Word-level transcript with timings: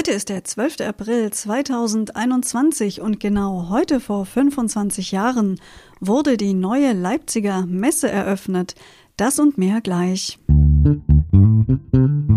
Heute 0.00 0.12
ist 0.12 0.30
der 0.30 0.44
12. 0.44 0.80
April 0.80 1.30
2021 1.30 3.02
und 3.02 3.20
genau 3.20 3.68
heute 3.68 4.00
vor 4.00 4.24
25 4.24 5.12
Jahren 5.12 5.60
wurde 6.00 6.38
die 6.38 6.54
neue 6.54 6.94
Leipziger 6.94 7.66
Messe 7.66 8.10
eröffnet. 8.10 8.76
Das 9.18 9.38
und 9.38 9.58
mehr 9.58 9.82
gleich. 9.82 10.38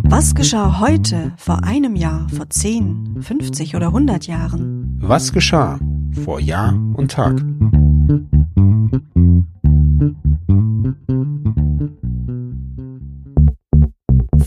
Was 0.03 0.35
geschah 0.35 0.81
heute, 0.81 1.31
vor 1.37 1.63
einem 1.63 1.95
Jahr, 1.95 2.27
vor 2.35 2.49
10, 2.49 3.21
50 3.21 3.77
oder 3.77 3.87
100 3.87 4.27
Jahren? 4.27 4.97
Was 4.99 5.31
geschah 5.31 5.79
vor 6.25 6.41
Jahr 6.41 6.73
und 6.95 7.11
Tag? 7.11 7.39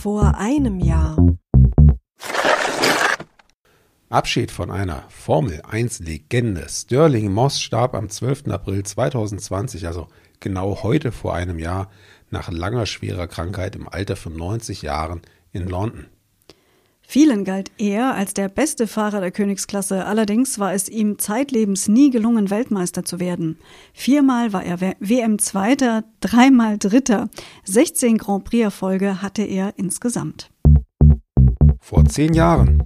Vor 0.03 0.35
einem 0.37 0.81
Jahr. 0.81 1.17
Abschied 4.09 4.53
von 4.53 4.71
einer 4.71 5.03
Formel 5.09 5.63
1 5.69 5.99
Legende. 5.99 6.67
Sterling 6.69 7.33
Moss 7.33 7.61
starb 7.61 7.95
am 7.95 8.09
12. 8.09 8.47
April 8.49 8.85
2020, 8.85 9.85
also 9.89 10.07
genau 10.39 10.85
heute 10.85 11.11
vor 11.11 11.35
einem 11.35 11.59
Jahr, 11.59 11.91
nach 12.31 12.49
langer 12.49 12.87
schwerer 12.87 13.27
Krankheit 13.27 13.75
im 13.75 13.89
Alter 13.89 14.15
von 14.15 14.37
90 14.37 14.83
Jahren 14.83 15.23
in 15.51 15.67
London. 15.67 16.07
Vielen 17.09 17.45
galt 17.45 17.73
er 17.79 18.15
als 18.15 18.33
der 18.33 18.49
beste 18.49 18.87
Fahrer 18.87 19.21
der 19.21 19.33
Königsklasse, 19.33 20.05
allerdings 20.07 20.61
war 20.61 20.73
es 20.73 20.89
ihm 20.89 21.19
zeitlebens 21.19 21.89
nie 21.89 22.11
gelungen, 22.11 22.51
Weltmeister 22.51 23.05
zu 23.05 23.19
werden. 23.19 23.59
Viermal 23.93 24.53
war 24.53 24.65
er 24.65 24.81
WM-Zweiter, 24.81 26.05
dreimal 26.21 26.79
Dritter, 26.79 27.29
16 27.65 28.19
Grand 28.19 28.45
Prix-Erfolge 28.45 29.21
hatte 29.21 29.43
er 29.43 29.75
insgesamt. 29.77 30.51
Vor 31.81 32.05
zehn 32.05 32.35
Jahren 32.35 32.83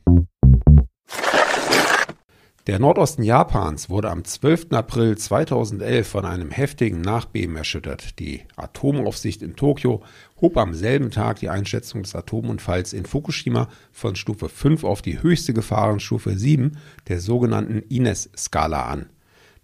der 2.67 2.79
Nordosten 2.79 3.23
Japans 3.23 3.89
wurde 3.89 4.11
am 4.11 4.23
12. 4.23 4.73
April 4.73 5.17
2011 5.17 6.07
von 6.07 6.27
einem 6.27 6.51
heftigen 6.51 7.01
Nachbeben 7.01 7.57
erschüttert. 7.57 8.19
Die 8.19 8.43
Atomaufsicht 8.55 9.41
in 9.41 9.57
Tokio 9.57 10.03
hob 10.43 10.59
am 10.59 10.75
selben 10.75 11.11
Tag 11.11 11.39
die 11.39 11.49
Einschätzung 11.49 12.03
des 12.03 12.15
Atomunfalls 12.15 12.93
in 12.93 13.07
Fukushima 13.07 13.69
von 13.93 14.15
Stufe 14.15 14.51
5 14.51 14.85
auf 14.85 15.01
die 15.01 15.23
höchste 15.23 15.55
Gefahrenstufe 15.55 16.37
7 16.37 16.77
der 17.09 17.21
sogenannten 17.21 17.79
Ines-Skala 17.89 18.85
an. 18.85 19.07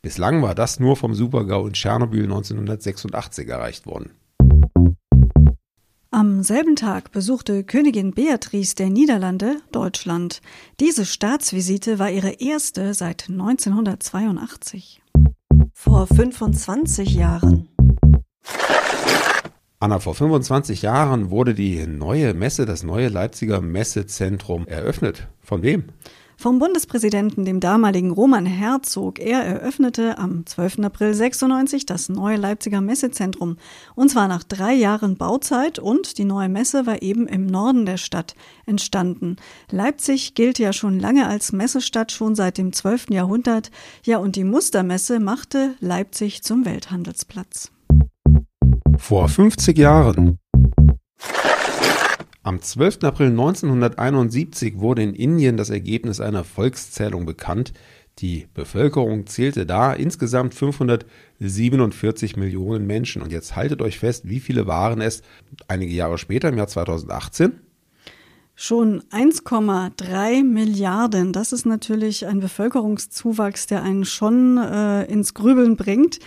Bislang 0.00 0.40
war 0.40 0.54
das 0.54 0.80
nur 0.80 0.96
vom 0.96 1.14
Supergau 1.14 1.66
in 1.66 1.74
Tschernobyl 1.74 2.24
1986 2.24 3.46
erreicht 3.48 3.86
worden. 3.86 4.12
Am 6.16 6.42
selben 6.42 6.76
Tag 6.76 7.12
besuchte 7.12 7.62
Königin 7.62 8.12
Beatrice 8.12 8.74
der 8.74 8.88
Niederlande 8.88 9.56
Deutschland. 9.70 10.40
Diese 10.80 11.04
Staatsvisite 11.04 11.98
war 11.98 12.10
ihre 12.10 12.40
erste 12.40 12.94
seit 12.94 13.28
1982. 13.28 15.02
Vor 15.74 16.06
25 16.06 17.16
Jahren. 17.16 17.68
Anna, 19.78 19.98
vor 19.98 20.14
25 20.14 20.80
Jahren 20.80 21.28
wurde 21.28 21.52
die 21.52 21.86
neue 21.86 22.32
Messe, 22.32 22.64
das 22.64 22.82
neue 22.82 23.08
Leipziger 23.08 23.60
Messezentrum 23.60 24.66
eröffnet. 24.66 25.28
Von 25.42 25.62
wem? 25.62 25.84
Vom 26.36 26.58
Bundespräsidenten, 26.58 27.44
dem 27.44 27.60
damaligen 27.60 28.10
Roman 28.10 28.46
Herzog. 28.46 29.18
Er 29.18 29.42
eröffnete 29.42 30.18
am 30.18 30.44
12. 30.44 30.80
April 30.80 31.14
96 31.14 31.86
das 31.86 32.08
neue 32.08 32.36
Leipziger 32.36 32.80
Messezentrum. 32.80 33.56
Und 33.94 34.10
zwar 34.10 34.28
nach 34.28 34.42
drei 34.42 34.74
Jahren 34.74 35.16
Bauzeit 35.16 35.78
und 35.78 36.18
die 36.18 36.24
neue 36.24 36.48
Messe 36.48 36.86
war 36.86 37.02
eben 37.02 37.26
im 37.26 37.46
Norden 37.46 37.86
der 37.86 37.96
Stadt 37.96 38.34
entstanden. 38.66 39.36
Leipzig 39.70 40.34
gilt 40.34 40.58
ja 40.58 40.72
schon 40.72 41.00
lange 41.00 41.26
als 41.26 41.52
Messestadt, 41.52 42.12
schon 42.12 42.34
seit 42.34 42.58
dem 42.58 42.72
12. 42.72 43.10
Jahrhundert. 43.10 43.70
Ja, 44.04 44.18
und 44.18 44.36
die 44.36 44.44
Mustermesse 44.44 45.20
machte 45.20 45.74
Leipzig 45.80 46.42
zum 46.42 46.64
Welthandelsplatz. 46.64 47.72
Vor 48.98 49.28
50 49.28 49.76
Jahren 49.78 50.38
am 52.46 52.62
12. 52.62 53.02
April 53.02 53.30
1971 53.30 54.78
wurde 54.78 55.02
in 55.02 55.14
Indien 55.14 55.56
das 55.56 55.68
Ergebnis 55.68 56.20
einer 56.20 56.44
Volkszählung 56.44 57.26
bekannt. 57.26 57.72
Die 58.20 58.46
Bevölkerung 58.54 59.26
zählte 59.26 59.66
da 59.66 59.92
insgesamt 59.92 60.54
547 60.54 62.36
Millionen 62.36 62.86
Menschen. 62.86 63.20
Und 63.20 63.32
jetzt 63.32 63.56
haltet 63.56 63.82
euch 63.82 63.98
fest, 63.98 64.28
wie 64.28 64.38
viele 64.38 64.68
waren 64.68 65.00
es 65.00 65.22
einige 65.66 65.92
Jahre 65.92 66.18
später, 66.18 66.48
im 66.48 66.56
Jahr 66.56 66.68
2018? 66.68 67.58
Schon 68.54 69.02
1,3 69.10 70.44
Milliarden. 70.44 71.32
Das 71.32 71.52
ist 71.52 71.66
natürlich 71.66 72.26
ein 72.26 72.38
Bevölkerungszuwachs, 72.38 73.66
der 73.66 73.82
einen 73.82 74.04
schon 74.04 74.56
äh, 74.58 75.02
ins 75.06 75.34
Grübeln 75.34 75.74
bringt. 75.74 76.20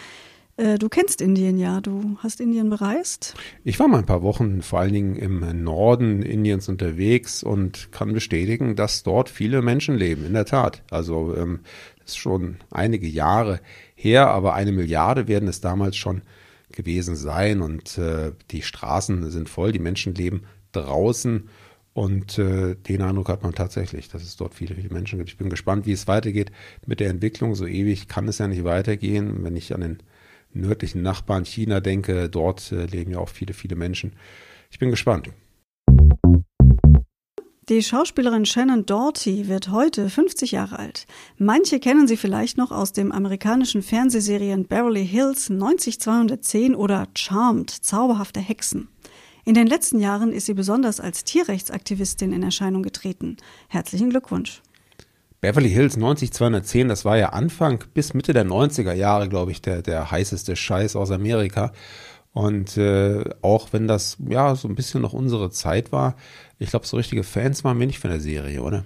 Äh, 0.59 0.77
du 0.77 0.89
kennst 0.89 1.21
Indien 1.21 1.57
ja, 1.57 1.79
du 1.79 2.17
hast 2.19 2.41
Indien 2.41 2.69
bereist. 2.69 3.35
Ich 3.63 3.79
war 3.79 3.87
mal 3.87 3.99
ein 3.99 4.05
paar 4.05 4.23
Wochen 4.23 4.61
vor 4.61 4.79
allen 4.79 4.91
Dingen 4.91 5.15
im 5.15 5.63
Norden 5.63 6.21
Indiens 6.21 6.67
unterwegs 6.67 7.43
und 7.43 7.93
kann 7.93 8.11
bestätigen, 8.11 8.75
dass 8.75 9.03
dort 9.03 9.29
viele 9.29 9.61
Menschen 9.61 9.97
leben, 9.97 10.25
in 10.25 10.33
der 10.33 10.45
Tat. 10.45 10.83
Also 10.91 11.33
ähm, 11.35 11.61
ist 12.05 12.17
schon 12.17 12.57
einige 12.71 13.07
Jahre 13.07 13.61
her, 13.95 14.27
aber 14.27 14.53
eine 14.53 14.73
Milliarde 14.73 15.29
werden 15.29 15.47
es 15.47 15.61
damals 15.61 15.95
schon 15.95 16.23
gewesen 16.73 17.15
sein 17.15 17.61
und 17.61 17.97
äh, 17.97 18.33
die 18.51 18.61
Straßen 18.61 19.31
sind 19.31 19.47
voll, 19.47 19.71
die 19.71 19.79
Menschen 19.79 20.13
leben 20.13 20.43
draußen 20.73 21.47
und 21.93 22.37
äh, 22.37 22.75
den 22.75 23.01
Eindruck 23.01 23.29
hat 23.29 23.43
man 23.43 23.55
tatsächlich, 23.55 24.09
dass 24.09 24.23
es 24.23 24.35
dort 24.35 24.53
viele, 24.53 24.75
viele 24.75 24.89
Menschen 24.89 25.19
gibt. 25.19 25.29
Ich 25.29 25.37
bin 25.37 25.49
gespannt, 25.49 25.85
wie 25.85 25.93
es 25.93 26.07
weitergeht 26.07 26.51
mit 26.85 26.99
der 26.99 27.09
Entwicklung. 27.09 27.55
So 27.55 27.65
ewig 27.65 28.07
kann 28.07 28.27
es 28.27 28.37
ja 28.37 28.47
nicht 28.47 28.63
weitergehen, 28.63 29.43
wenn 29.43 29.55
ich 29.55 29.73
an 29.73 29.81
den 29.81 29.97
nördlichen 30.53 31.01
Nachbarn 31.01 31.45
China 31.45 31.79
denke, 31.79 32.29
dort 32.29 32.71
äh, 32.71 32.85
leben 32.85 33.11
ja 33.11 33.19
auch 33.19 33.29
viele, 33.29 33.53
viele 33.53 33.75
Menschen. 33.75 34.13
Ich 34.71 34.79
bin 34.79 34.89
gespannt. 34.89 35.29
Die 37.69 37.83
Schauspielerin 37.83 38.47
Shannon 38.47 38.87
Doughty 38.87 39.47
wird 39.47 39.69
heute 39.69 40.09
50 40.09 40.53
Jahre 40.53 40.79
alt. 40.79 41.05
Manche 41.37 41.79
kennen 41.79 42.07
sie 42.07 42.17
vielleicht 42.17 42.57
noch 42.57 42.71
aus 42.71 42.93
dem 42.93 43.11
amerikanischen 43.11 43.83
Fernsehserien 43.83 44.65
Beverly 44.65 45.05
Hills 45.05 45.51
90210 45.51 46.73
oder 46.73 47.07
Charmed, 47.15 47.69
zauberhafte 47.69 48.39
Hexen. 48.39 48.87
In 49.45 49.53
den 49.53 49.67
letzten 49.67 49.99
Jahren 49.99 50.31
ist 50.31 50.47
sie 50.47 50.55
besonders 50.55 50.99
als 50.99 51.25
Tierrechtsaktivistin 51.25 52.33
in 52.33 52.41
Erscheinung 52.41 52.81
getreten. 52.81 53.37
Herzlichen 53.67 54.09
Glückwunsch. 54.09 54.63
Beverly 55.41 55.69
Hills 55.69 55.95
90210, 55.95 56.89
das 56.89 57.05
war 57.05 57.17
ja 57.17 57.29
Anfang 57.29 57.83
bis 57.93 58.13
Mitte 58.13 58.33
der 58.33 58.45
90er 58.45 58.93
Jahre, 58.93 59.29
glaube 59.29 59.51
ich, 59.51 59.61
der, 59.61 59.81
der 59.81 60.11
heißeste 60.11 60.55
Scheiß 60.55 60.95
aus 60.95 61.11
Amerika. 61.11 61.71
Und 62.33 62.77
äh, 62.77 63.23
auch 63.41 63.69
wenn 63.71 63.87
das 63.87 64.17
ja 64.27 64.55
so 64.55 64.67
ein 64.67 64.75
bisschen 64.75 65.01
noch 65.01 65.13
unsere 65.13 65.49
Zeit 65.49 65.91
war, 65.91 66.15
ich 66.59 66.69
glaube, 66.69 66.85
so 66.85 66.97
richtige 66.97 67.23
Fans 67.23 67.63
waren 67.63 67.79
wir 67.79 67.87
nicht 67.87 67.99
von 67.99 68.11
der 68.11 68.19
Serie, 68.19 68.61
oder? 68.61 68.83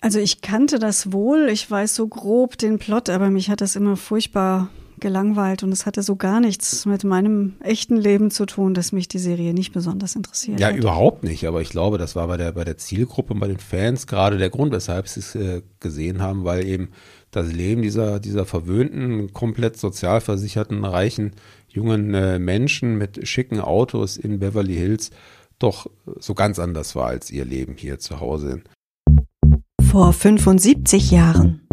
Also 0.00 0.20
ich 0.20 0.42
kannte 0.42 0.78
das 0.78 1.12
wohl, 1.12 1.48
ich 1.48 1.68
weiß 1.68 1.94
so 1.94 2.06
grob 2.06 2.56
den 2.56 2.78
Plot, 2.78 3.08
aber 3.08 3.30
mich 3.30 3.50
hat 3.50 3.60
das 3.60 3.76
immer 3.76 3.96
furchtbar 3.96 4.68
gelangweilt 5.00 5.62
und 5.62 5.72
es 5.72 5.86
hatte 5.86 6.02
so 6.02 6.16
gar 6.16 6.40
nichts 6.40 6.86
mit 6.86 7.04
meinem 7.04 7.54
echten 7.60 7.96
Leben 7.96 8.30
zu 8.30 8.46
tun, 8.46 8.74
dass 8.74 8.92
mich 8.92 9.08
die 9.08 9.18
Serie 9.18 9.54
nicht 9.54 9.72
besonders 9.72 10.16
interessiert 10.16 10.60
ja, 10.60 10.68
hat. 10.68 10.76
Überhaupt 10.76 11.24
nicht, 11.24 11.46
aber 11.46 11.60
ich 11.60 11.70
glaube, 11.70 11.98
das 11.98 12.16
war 12.16 12.26
bei 12.26 12.36
der, 12.36 12.52
bei 12.52 12.64
der 12.64 12.78
Zielgruppe 12.78 13.34
und 13.34 13.40
bei 13.40 13.48
den 13.48 13.58
Fans 13.58 14.06
gerade 14.06 14.38
der 14.38 14.50
Grund, 14.50 14.72
weshalb 14.72 15.08
sie 15.08 15.20
es 15.20 15.34
äh, 15.34 15.62
gesehen 15.80 16.22
haben, 16.22 16.44
weil 16.44 16.66
eben 16.66 16.90
das 17.30 17.52
Leben 17.52 17.82
dieser, 17.82 18.20
dieser 18.20 18.46
verwöhnten, 18.46 19.32
komplett 19.32 19.76
sozialversicherten, 19.76 20.84
reichen, 20.84 21.32
jungen 21.68 22.14
äh, 22.14 22.38
Menschen 22.38 22.96
mit 22.96 23.26
schicken 23.28 23.60
Autos 23.60 24.16
in 24.16 24.38
Beverly 24.38 24.74
Hills 24.74 25.10
doch 25.58 25.90
so 26.18 26.34
ganz 26.34 26.58
anders 26.58 26.94
war 26.94 27.08
als 27.08 27.30
ihr 27.30 27.44
Leben 27.44 27.74
hier 27.76 27.98
zu 27.98 28.20
Hause. 28.20 28.62
Vor 29.90 30.12
75 30.12 31.10
Jahren. 31.10 31.67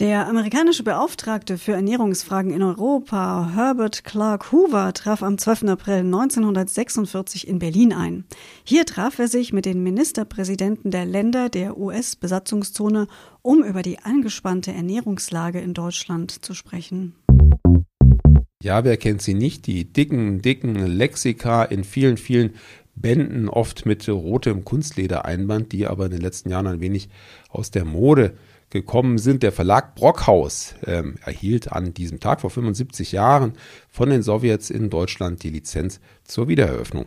Der 0.00 0.26
amerikanische 0.28 0.82
Beauftragte 0.82 1.58
für 1.58 1.72
Ernährungsfragen 1.72 2.54
in 2.54 2.62
Europa, 2.62 3.50
Herbert 3.54 4.02
Clark 4.02 4.50
Hoover, 4.50 4.94
traf 4.94 5.22
am 5.22 5.36
12. 5.36 5.64
April 5.64 5.98
1946 5.98 7.46
in 7.46 7.58
Berlin 7.58 7.92
ein. 7.92 8.24
Hier 8.64 8.86
traf 8.86 9.18
er 9.18 9.28
sich 9.28 9.52
mit 9.52 9.66
den 9.66 9.82
Ministerpräsidenten 9.82 10.90
der 10.90 11.04
Länder 11.04 11.50
der 11.50 11.76
US-Besatzungszone, 11.76 13.08
um 13.42 13.62
über 13.62 13.82
die 13.82 13.98
angespannte 13.98 14.72
Ernährungslage 14.72 15.60
in 15.60 15.74
Deutschland 15.74 16.30
zu 16.46 16.54
sprechen. 16.54 17.14
Ja, 18.62 18.84
wer 18.84 18.96
kennt 18.96 19.20
sie 19.20 19.34
nicht? 19.34 19.66
Die 19.66 19.84
dicken, 19.84 20.40
dicken 20.40 20.76
Lexika 20.76 21.62
in 21.62 21.84
vielen, 21.84 22.16
vielen 22.16 22.54
Bänden, 22.94 23.50
oft 23.50 23.84
mit 23.84 24.08
rotem 24.08 24.64
Kunstledereinband, 24.64 25.72
die 25.72 25.86
aber 25.86 26.06
in 26.06 26.12
den 26.12 26.22
letzten 26.22 26.48
Jahren 26.48 26.66
ein 26.68 26.80
wenig 26.80 27.10
aus 27.50 27.70
der 27.70 27.84
Mode 27.84 28.32
gekommen 28.70 29.18
sind. 29.18 29.42
Der 29.42 29.52
Verlag 29.52 29.94
Brockhaus 29.94 30.74
ähm, 30.86 31.16
erhielt 31.24 31.72
an 31.72 31.92
diesem 31.92 32.20
Tag 32.20 32.40
vor 32.40 32.50
75 32.50 33.12
Jahren 33.12 33.52
von 33.88 34.10
den 34.10 34.22
Sowjets 34.22 34.70
in 34.70 34.90
Deutschland 34.90 35.42
die 35.42 35.50
Lizenz 35.50 36.00
zur 36.24 36.48
Wiedereröffnung. 36.48 37.06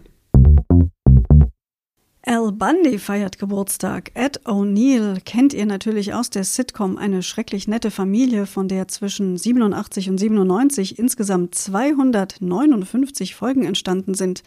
Al 2.26 2.54
Bundy 2.54 3.00
feiert 3.00 3.38
Geburtstag. 3.38 4.12
Ed 4.14 4.46
O'Neill 4.46 5.20
kennt 5.26 5.54
ihr 5.54 5.66
natürlich 5.66 6.14
aus 6.14 6.30
der 6.30 6.46
Sitcom 6.46 6.98
Eine 6.98 7.22
schrecklich 7.22 7.68
nette 7.68 7.92
Familie, 7.92 8.46
von 8.46 8.70
der 8.70 8.88
zwischen 8.88 9.38
87 9.38 10.10
und 10.10 10.18
97 10.18 10.98
insgesamt 11.00 11.54
259 11.54 13.36
Folgen 13.36 13.66
entstanden 13.66 14.14
sind. 14.14 14.42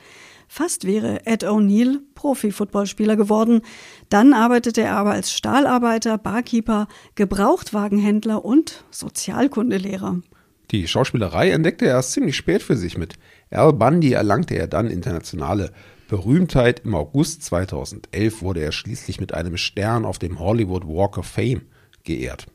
Fast 0.48 0.86
wäre 0.86 1.26
Ed 1.26 1.44
O'Neill 1.44 1.98
Profi-Footballspieler 2.14 3.14
geworden. 3.14 3.60
Dann 4.08 4.32
arbeitete 4.32 4.80
er 4.80 4.96
aber 4.96 5.10
als 5.10 5.30
Stahlarbeiter, 5.30 6.16
Barkeeper, 6.16 6.88
Gebrauchtwagenhändler 7.14 8.42
und 8.42 8.84
Sozialkundelehrer. 8.90 10.22
Die 10.70 10.88
Schauspielerei 10.88 11.50
entdeckte 11.50 11.84
er 11.84 11.96
erst 11.96 12.12
ziemlich 12.12 12.36
spät 12.36 12.62
für 12.62 12.76
sich 12.76 12.96
mit. 12.96 13.16
Al 13.50 13.74
Bundy 13.74 14.12
erlangte 14.12 14.54
er 14.54 14.66
dann 14.66 14.86
internationale 14.86 15.72
Berühmtheit. 16.08 16.82
Im 16.84 16.94
August 16.94 17.42
2011 17.44 18.42
wurde 18.42 18.60
er 18.60 18.72
schließlich 18.72 19.20
mit 19.20 19.34
einem 19.34 19.56
Stern 19.56 20.04
auf 20.04 20.18
dem 20.18 20.38
Hollywood 20.38 20.86
Walk 20.86 21.18
of 21.18 21.26
Fame 21.26 21.62
geehrt. 22.04 22.46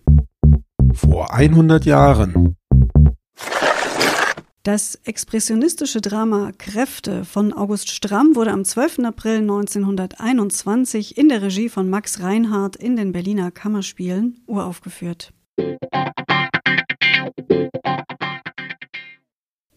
Vor 0.93 1.33
100 1.33 1.85
Jahren. 1.85 2.55
Das 4.63 4.93
expressionistische 5.05 6.01
Drama 6.01 6.51
Kräfte 6.55 7.25
von 7.25 7.51
August 7.51 7.89
Stramm 7.89 8.35
wurde 8.35 8.51
am 8.51 8.63
12. 8.63 8.99
April 8.99 9.37
1921 9.37 11.17
in 11.17 11.29
der 11.29 11.41
Regie 11.41 11.67
von 11.67 11.89
Max 11.89 12.21
Reinhardt 12.21 12.75
in 12.75 12.95
den 12.95 13.11
Berliner 13.11 13.49
Kammerspielen 13.49 14.39
uraufgeführt. 14.45 15.33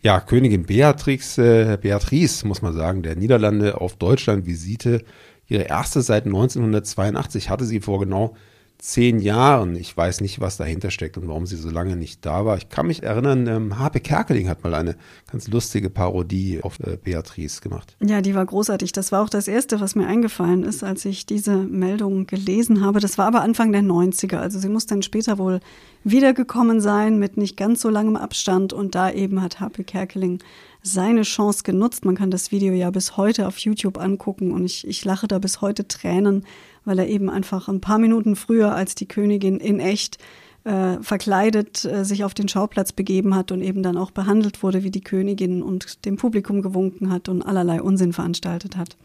Ja, 0.04 0.20
Königin 0.20 0.66
Beatrix, 0.66 1.38
äh, 1.38 1.78
Beatrice, 1.80 2.46
muss 2.46 2.60
man 2.60 2.74
sagen, 2.74 3.02
der 3.02 3.16
Niederlande 3.16 3.80
auf 3.80 3.96
Deutschland 3.96 4.44
Visite. 4.44 5.02
Ihre 5.48 5.62
erste 5.62 6.02
seit 6.02 6.26
1982 6.26 7.48
hatte 7.48 7.64
sie 7.64 7.80
vor 7.80 8.00
genau 8.00 8.36
zehn 8.78 9.18
Jahren. 9.18 9.76
Ich 9.76 9.96
weiß 9.96 10.20
nicht, 10.20 10.40
was 10.40 10.56
dahinter 10.56 10.90
steckt 10.90 11.16
und 11.16 11.26
warum 11.26 11.46
sie 11.46 11.56
so 11.56 11.70
lange 11.70 11.96
nicht 11.96 12.24
da 12.26 12.44
war. 12.44 12.56
Ich 12.56 12.68
kann 12.68 12.86
mich 12.86 13.02
erinnern, 13.02 13.46
ähm, 13.46 13.78
Harpe 13.78 14.00
Kerkeling 14.00 14.48
hat 14.48 14.62
mal 14.62 14.74
eine 14.74 14.96
ganz 15.30 15.48
lustige 15.48 15.88
Parodie 15.88 16.60
auf 16.62 16.78
äh, 16.80 16.98
Beatrice 17.02 17.60
gemacht. 17.60 17.96
Ja, 18.04 18.20
die 18.20 18.34
war 18.34 18.44
großartig. 18.44 18.92
Das 18.92 19.10
war 19.10 19.22
auch 19.22 19.30
das 19.30 19.48
Erste, 19.48 19.80
was 19.80 19.94
mir 19.94 20.06
eingefallen 20.06 20.64
ist, 20.64 20.84
als 20.84 21.04
ich 21.04 21.24
diese 21.24 21.56
Meldung 21.56 22.26
gelesen 22.26 22.84
habe. 22.84 23.00
Das 23.00 23.16
war 23.16 23.26
aber 23.26 23.40
Anfang 23.40 23.72
der 23.72 23.82
90er. 23.82 24.36
Also 24.36 24.58
sie 24.58 24.68
muss 24.68 24.86
dann 24.86 25.02
später 25.02 25.38
wohl 25.38 25.60
wiedergekommen 26.04 26.80
sein 26.80 27.18
mit 27.18 27.36
nicht 27.36 27.56
ganz 27.56 27.80
so 27.80 27.88
langem 27.88 28.16
Abstand. 28.16 28.72
Und 28.72 28.94
da 28.94 29.10
eben 29.10 29.40
hat 29.40 29.60
Harpe 29.60 29.84
Kerkeling 29.84 30.40
seine 30.84 31.22
Chance 31.22 31.62
genutzt. 31.64 32.04
Man 32.04 32.14
kann 32.14 32.30
das 32.30 32.52
Video 32.52 32.74
ja 32.74 32.90
bis 32.90 33.16
heute 33.16 33.48
auf 33.48 33.56
YouTube 33.58 33.98
angucken 33.98 34.52
und 34.52 34.66
ich, 34.66 34.86
ich 34.86 35.04
lache 35.04 35.26
da 35.26 35.38
bis 35.38 35.62
heute 35.62 35.88
Tränen, 35.88 36.44
weil 36.84 36.98
er 36.98 37.08
eben 37.08 37.30
einfach 37.30 37.68
ein 37.68 37.80
paar 37.80 37.98
Minuten 37.98 38.36
früher 38.36 38.74
als 38.74 38.94
die 38.94 39.08
Königin 39.08 39.58
in 39.58 39.80
echt 39.80 40.18
äh, 40.64 40.98
verkleidet 41.02 41.84
äh, 41.84 42.04
sich 42.04 42.24
auf 42.24 42.34
den 42.34 42.48
Schauplatz 42.48 42.92
begeben 42.92 43.34
hat 43.34 43.52
und 43.52 43.60
eben 43.60 43.82
dann 43.82 43.96
auch 43.96 44.10
behandelt 44.10 44.62
wurde 44.62 44.82
wie 44.82 44.90
die 44.90 45.02
Königin 45.02 45.62
und 45.62 46.04
dem 46.04 46.16
Publikum 46.16 46.62
gewunken 46.62 47.10
hat 47.10 47.28
und 47.28 47.42
allerlei 47.42 47.82
Unsinn 47.82 48.12
veranstaltet 48.12 48.76
hat. 48.76 48.96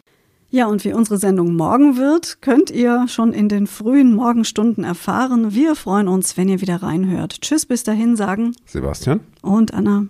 Ja, 0.52 0.66
und 0.66 0.84
wie 0.84 0.94
unsere 0.94 1.20
Sendung 1.20 1.56
morgen 1.56 1.96
wird, 1.96 2.42
könnt 2.42 2.72
ihr 2.72 3.08
schon 3.08 3.34
in 3.34 3.50
den 3.50 3.68
frühen 3.68 4.16
Morgenstunden 4.16 4.84
erfahren. 4.84 5.54
Wir 5.54 5.76
freuen 5.76 6.08
uns, 6.08 6.38
wenn 6.38 6.50
ihr 6.50 6.60
wieder 6.60 6.82
reinhört. 6.82 7.42
Tschüss, 7.42 7.68
bis 7.68 7.84
dahin 7.84 8.16
sagen 8.16 8.56
Sebastian 8.66 9.20
und 9.44 9.76
Anna. 9.76 10.08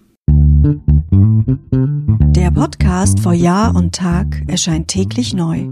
Der 2.35 2.51
Podcast 2.51 3.19
vor 3.19 3.33
Jahr 3.33 3.75
und 3.75 3.95
Tag 3.95 4.43
erscheint 4.47 4.87
täglich 4.87 5.33
neu. 5.33 5.71